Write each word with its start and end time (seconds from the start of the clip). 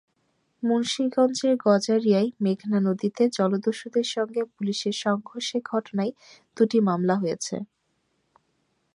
মুন্সিগঞ্জের 0.63 1.53
গজারিয়ায় 1.65 2.29
মেঘনা 2.39 2.79
নদীতে 2.79 3.23
জলদস্যুদের 3.37 4.07
সঙ্গে 4.15 4.41
পুলিশের 4.53 4.95
সংঘর্ষের 5.03 5.61
ঘটনায় 5.65 6.13
দুটি 6.57 6.77
মামলা 6.87 7.15
হয়েছে। 7.15 7.55